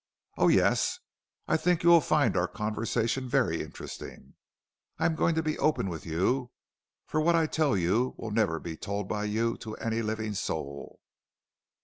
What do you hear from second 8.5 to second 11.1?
be told by you to any living soul."